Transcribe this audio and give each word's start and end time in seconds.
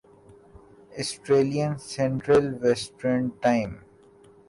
Australian 0.93 1.71
central 1.91 2.45
western 2.61 3.21
time 3.41 3.71